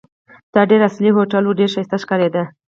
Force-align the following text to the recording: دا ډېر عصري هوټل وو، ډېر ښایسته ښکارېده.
دا 0.53 0.61
ډېر 0.69 0.81
عصري 0.87 1.09
هوټل 1.17 1.43
وو، 1.45 1.57
ډېر 1.59 1.69
ښایسته 1.73 1.97
ښکارېده. 2.03 2.43